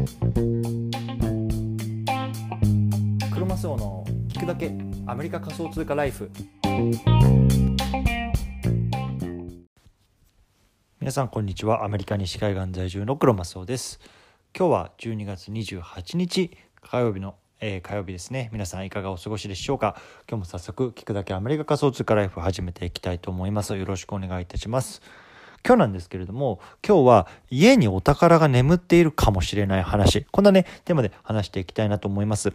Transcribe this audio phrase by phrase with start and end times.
[0.00, 0.06] ク
[3.38, 4.72] ロマスオの聞くだけ
[5.06, 6.30] アメリカ仮想通貨ライフ
[11.00, 14.00] 皆さんこんにちはアメリカ西海岸在住のクロマスオです
[14.56, 18.48] 今日は12月28日火曜日のえー、火曜日ですね。
[18.54, 19.94] 皆さんいかがお過ごしでしょうか？
[20.26, 23.76] 今日も早速聞くだけアメリカ仮想通貨ライフ始めていきたいと思います。
[23.76, 25.02] よろしくお願いいたします。
[25.66, 32.52] 今日なんですけれども、今日は家にお宝が眠っているかもしれない話、こんなね、テーマで話していきたいなと思います。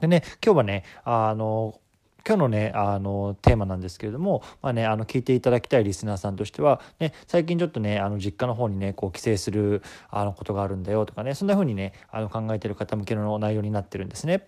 [0.00, 1.80] でね、今日はね、あの、
[2.26, 14.44] 今日のね、あの、テーマなんですけれども、まあね、あの、聞いていただきたいリスナーさんとしては、ね、最近ちょっとね、あの、実家の方にね、こう、帰省する、あの、ことがあるんだよとかね、そんな風にね、あの、考えてる方向けの内容になってるんですね。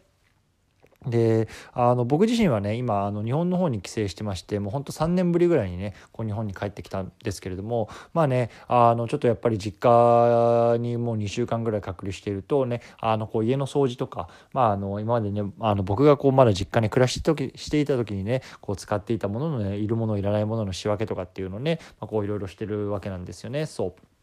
[1.11, 24.18] であの僕自身はね今あの日本の方に帰省してましてもうほんと3年ぶりぐらいにねこう日本に帰ってきたんですけれどもまあねあのちょっとやっぱり実家にもう2週間ぐらい隔離しているとねあのこう家の掃除とか、まあ、あの今までねあの僕がこうまだ実家に暮らして時していた時にねこう使っていたもののねいるものいらないものの仕分けとかっていうのをね、ま、こういろいろしてるわけなんですよねそう。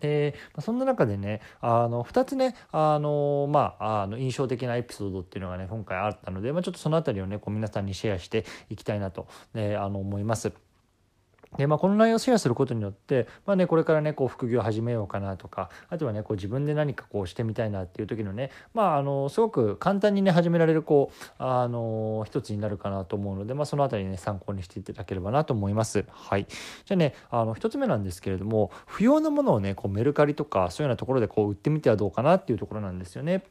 [0.00, 10.52] でそんな中でねあの2つねあの、まあ、あの印象的なエピソードっていうのがね今回あったので、まあ、ちょっとその辺りをねこう皆さんにシェアしていきたいなと、ね、あの思います。
[11.56, 26.04] でまあ、この内容をシェアすることによって、まあね、これからねこう副業を始めようかなとかあとはねこう自分で何かこうしてみたいなっていう時のね、まあ、あのすごく簡単にね始められるこうあの一つになるかなと思うので、まあ、その辺りね参考にしていただければなと思います。
[26.10, 33.44] はい、じゃあねあの一つ目なんですけれども不要なものをねこうメルカリとかそういうようなところでこう売ってみてはどうかなっていうところなんですよね。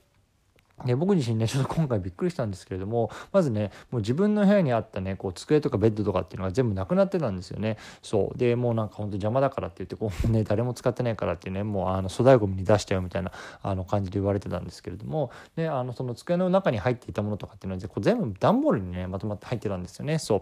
[0.85, 7.77] で僕自身ねちょっと今回びっくりしたんですけれどもまずねもう自分の部屋にあったねこう机とかベッドとかっていうのが全部なくなってたんですよね。
[8.01, 8.37] そう。
[8.37, 20.19] でもうなんかほんと邪魔だからって言ってこうね誰も使ってないからってねもうあの粗大ごみに出したよみたいなあの感じで言われてたんですけれどもねあのその机の中に入っていたものとかっていうのはこう全部段ボールにねまとまって入ってたんですよね。
[20.19, 20.41] そう。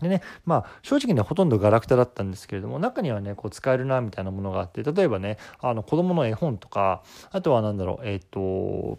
[0.00, 8.98] でね、まあ正直ね、ほとんどガラクタだったんですけれども、中にはね、こう使えるな、みたいなものがあって、例えばね、あの子供の絵本とか、あとは何だろう、えっ、ー、と、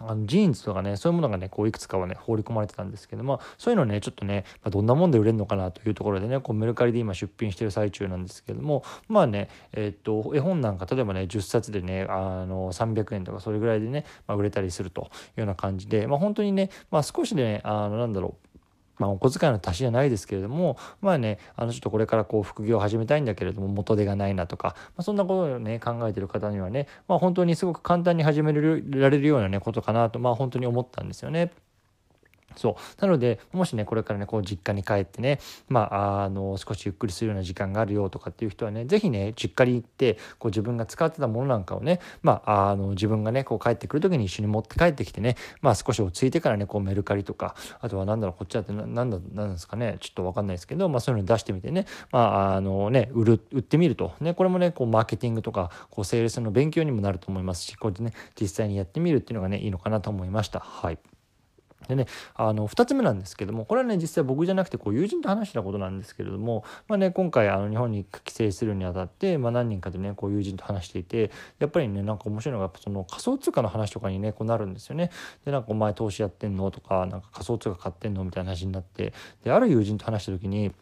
[0.00, 15.04] あのジーンズとかねそういうものがねこういくつかはね放り込まれてたんですけどもそういうのねちょっとね、まあ、どんなもんで売れるのかなというところでねこうメルカリで今出品してる最中なんですけどもまあねえー、っと絵本なんか例えばね10冊でねあの300円とかそれぐらいでね、まあ、売れたりするとい
[15.38, 18.45] うような感じでまあ本当にね、まあ、少しでねあのなんだろう
[18.98, 28.60] まあ、お小遣いの足しじゃないですけれどもまあねあのちょっとこれからこう副業を始めたいんだけれども元手がないなとか、まあ、そんなことをね考えてる方にはね、まあ、本当にすごく簡単に始めら
[29.10, 31.52] れるようなねことかなとまあ本当に思ったんですよね。
[32.56, 61.15] そうなのでもしねこれからねこう実家に帰ってねまああの少しゆっくりするような時間があるよとかっていう人はね是非ね実家に行ってこう自分が使ってたものなんかをねまああの自分がねこう帰ってくる時に一緒に持って帰ってきてねまあ少し落ち着いてからねこうメルカリとかあとは何だろうこっちだって何だなんですかねちょっと分かんないですけどまあそういうの出してみてねまああのね売る売ってみるとねこれもねこうマーケティングとかこうセールスの勉強にもなると思いますしこうやってね実際にやってみるっていうのがねいいのかなと思いましたはい。
[61.88, 75.10] でね、あの2つ目なんですけどもこれはね実際僕じゃなくてこう友人と話したことなんですけれども、まあね、今回あの日本に帰省するにあたって、まあ、何人かでねこう友人と話していてやっぱりねなんか面白いのがやっぱその仮想通貨の話とかにねこうなるんですよね。
[75.44, 76.70] でなんかお前投資やってんの？
[76.72, 78.24] とかなんか仮想通貨買ってんの？
[78.24, 79.12] みたいな話になって
[79.44, 80.72] である友人と話した時に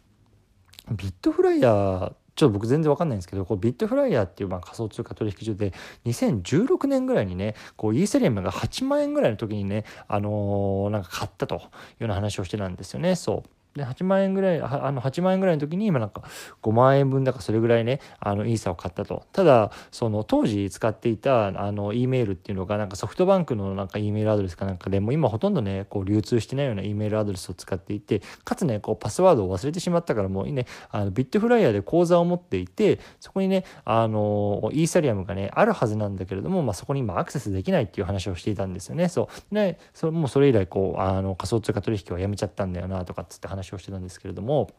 [0.91, 5.73] ビットフライヤーちょっと僕全然わかんないんですけど、こうビットフライヤーっていうまあ仮想通貨取引所で、
[6.05, 13.49] 2016年ぐらいにね、こうイーセリアムが8万円ぐらいの時にね、あのー、なんか買ったというような話をしてたんですよね、そう。
[13.75, 16.23] で8万円ぐらいあの8万円ぐらいの時に今なんか
[16.63, 19.23] 5万円分だかそれぐらいねあのイーサを買ったと。
[19.33, 39.09] ただその当時使っていたあの E メールっていうのがなんかソフトバンクのなんか E メールアドレスかなんかでも今ほとんどねこう流通してないような E メールアドレスを使っていてかつねこうパスワードを忘れてしまったからもうねあのビットフライヤーで口座を持っていてそこにねあのイーサリアムがねあるはずなんだけれども、まあ、そこに今アクセスできないっていう話をしていたんですよね。
[39.09, 39.53] そう。
[39.53, 44.69] でそもうそれ以来こうあの仮想通貨取引はやめちゃったんだよなとかっつって話をしてたんですけれども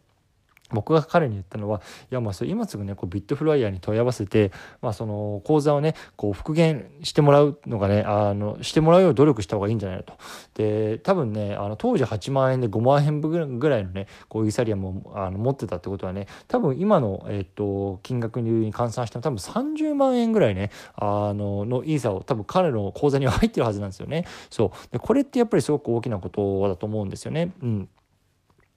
[0.71, 1.81] 僕が彼に言ったのは、
[2.11, 4.50] いや、まあ、それ今すぐね、こうビットフライヤーに問い合わせて、
[4.83, 10.15] まあ、その口座をね、こう復元してもらうのがね、あの、してもらうよう努力した方がいいんじゃないのと。
[10.55, 24.27] で、多分ね、あの、当時8万円で5万円分ぐらいのね、こうイーサリアムをあの持ってたってことはね、多分今の、えっ、と、金額に換算しても多分30万円ぐらいね、あの、のイーサを多分彼の口座には入ってるはずなんですよね。
[24.50, 24.93] そう。
[24.93, 27.53] で、これってやっぱりすごく大きなことだと思うんですよね。
[27.62, 27.88] うん。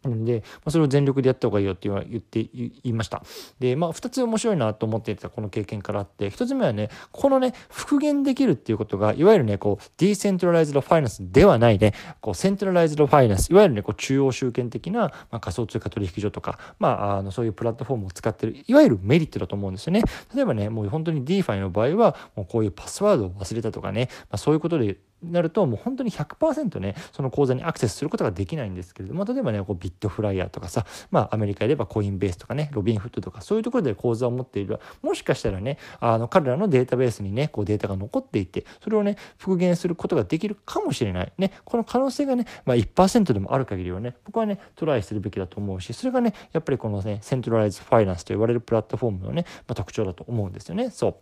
[0.04, 3.22] で、まあ、それを全力でやった方がいいよって言って言いました。
[3.60, 20.04] で、まあ、2つ面白いなと思っていたこの経験からあって、1つ目はね、このね、復元できるっていうことが、いわゆるね、こう、 Decentralized Finance ではないね、こう、 Centralized Finance、いわゆるね、こう、中央集権的な、まあ、仮想通貨取引所とか、まあ、あの、そういうプラットフォームを使ってる、いわゆるメリットだと思うんですよね。
[20.34, 34.80] 例えばね、もう本当に DeFi の場合は、もうこういうパスワードを忘れたとかね、まあ、そういうことでなるともう本当に100%ねその口座にアクセスすることができないんですけれども例えばねこう bitFlyer とかさまあアメリカで言えば Coinbase とかね Robinhood とかそういうところで口座を持っている。
[35.02, 41.34] もしかしたらねあの彼らのデータベースにねこうデータが残っていてそれをね復元することができるかもしれない。
[41.38, 50.90] ねこの可能性がね、まあ、1%でもある限りはね僕はねトライするべきだと思うしそれがねやっぱりこのね Centralize Finance と言われるプラットフォームのね、まあ、特徴だと思うんですよね。
[50.90, 51.16] そう。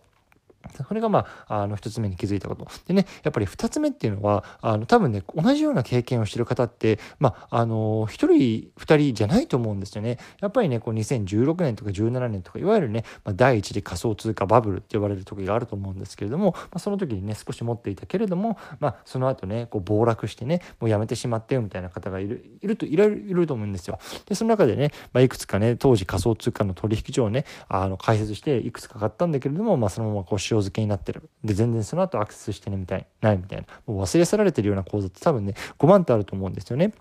[0.86, 2.66] それがまあ、あの、一つ目に気づいたこと。
[2.86, 10.18] でね、やっぱり二つ目っていうのは、あの、多分ね、同じような経験をしてる方って、まあ、あの、一人、二人じゃないと思うんですよね。
[10.40, 23.98] やっぱりね、こう2016年とか17年とか、いわゆるね、まあ、第一次仮想通貨バブルって呼ばれる時があると思うんですけれども、まあ、その時にね、少し持っていたけれども、まあ、その後ね、こう暴落してね、もうやめてしまってよみたいな方がいる、いると、いろいろいると思うんですよ。
[24.26, 31.28] で、その中でね、まあ、いくつかね、当時仮想通貨の取引所をね、あの、開設して、いくつか買ったんだけれども、まあ、そのままこう塩漬けになってる。
[31.44, 33.66] で、全然その後アクセスしてねみたい、ないみたいな。
[33.86, 36.92] もう忘れ去られてるような講座って多分ね、5万ってあると思うんですよね。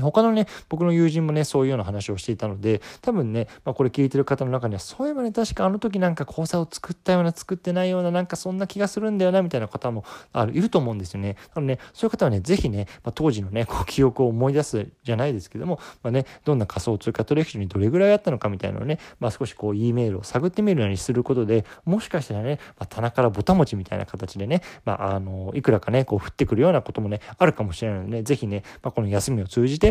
[0.00, 11.36] 他のね、僕の友人もね、そういうような話をしていたので、多分ね、まあ、これ聞いてる方の中には、そういえばね、確かあの時なんか講座を作ったような、作ってないような、なんかそんな気がするんだよな、みたいな方もあるいると思うんですよね。
[11.54, 29.81] なのね、そういう方はね、ぜひね、まあ、当時のね、こう記憶を思い出すじゃないですけども、まあね、どんな仮想通貨取引所にどれぐらいあったのかみたいなのをね、まあ、少しこう、E メールを探ってみるようにすることで、もしかしたらね、まあ、棚からぼたもちみたいな形でね、まあ、あの、いくらかね、こう、降ってくるようなこともね、あるかもしれないので、ね、ぜひね、まあ、この休みを通じて、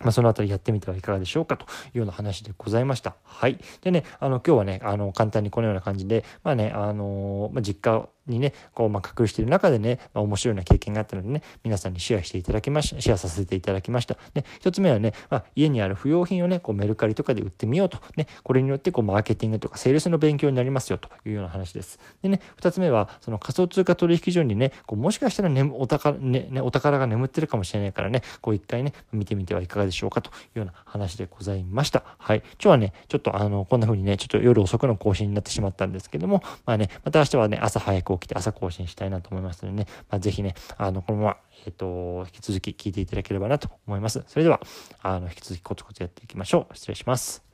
[0.00, 3.16] まあ、そのあたりやってみてはいかがでしょうかというような話でございました。
[3.24, 3.58] はい。
[3.80, 14.16] でね、あの、今日はね、あの、簡単にこのような感じで、まあね、あの、まあ、実家にね、こう、ま、隠している中でね、まあ、面白いな経験があったのでね、皆さんにシェアしていただきました、シェアさせていただきました。
[14.34, 17.98] ね、一つ目はね、まあ、家にある不要品をね、こう、メルカリとかで売ってみようと。
[18.16, 21.98] ね、これによって、こう、マーケティングとか、セールスの勉強になりますよというような話です。
[22.22, 32.04] でね、二つ目は、その仮想通貨取引所にね、こう、もしかしたらね、お宝、ね、ね、お宝が眠ってるかもしれないからね、こう、一回ね、見てみてはいかがでしょうかというような話でございました。
[32.18, 32.38] はい。
[32.38, 41.36] 今日はね、ちょっとあの、こんな風にね、ちょっと夜遅くの更新になってしまったんですけども、まあね、また明日はね、朝早く起きて朝更新したいなと思いますのでね、まあ、ぜひね、あの、このまま、
[41.66, 44.24] えっ、と、引き続き聞いていただければなと思います。
[44.26, 44.60] それでは、
[45.02, 46.76] あの、引き続きコツコツやっていきましょう。
[46.76, 47.45] 失礼します。